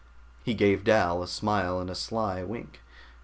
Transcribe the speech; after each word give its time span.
He 0.43 0.55
gave 0.55 0.83
Dal 0.83 1.21
a 1.21 1.27
smile 1.27 1.79
and 1.79 1.87
a 1.87 1.93
sly 1.93 2.41
wink. 2.43 2.81